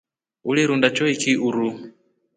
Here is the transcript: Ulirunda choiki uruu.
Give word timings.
Ulirunda 0.53 0.87
choiki 0.95 1.31
uruu. 1.49 1.73